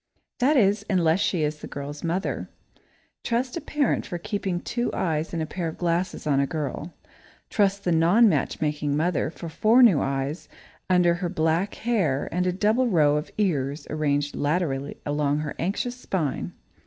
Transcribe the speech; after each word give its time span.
That 0.39 0.57
is, 0.57 0.83
unless 0.89 1.19
she 1.19 1.43
is 1.43 1.59
the 1.59 1.67
girl's 1.67 2.03
mother. 2.03 2.49
Trust 3.23 3.55
a 3.55 3.61
parent 3.61 4.03
for 4.03 4.17
keeping 4.17 4.59
two 4.59 4.89
eyes 4.95 5.31
and 5.31 5.43
a 5.43 5.45
pair 5.45 5.67
of 5.67 5.77
glasses 5.77 6.25
on 6.25 6.39
a 6.39 6.47
girl! 6.47 6.95
Trust 7.51 7.83
the 7.83 7.91
non 7.91 8.27
matchmaking 8.27 8.97
mother 8.97 9.29
for 9.29 9.47
four 9.47 9.83
new 9.83 10.01
eyes 10.01 10.49
under 10.89 11.13
her 11.13 11.29
back 11.29 11.75
hair 11.75 12.27
and 12.31 12.47
a 12.47 12.51
double 12.51 12.87
row 12.87 13.15
of 13.15 13.29
ears 13.37 13.85
arranged 13.91 14.35
laterally 14.35 14.97
along 15.05 15.37
her 15.41 15.53
anxious 15.59 15.97
spine! 15.97 16.53